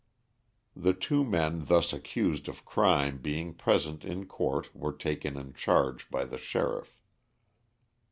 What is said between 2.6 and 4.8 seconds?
crime being present in court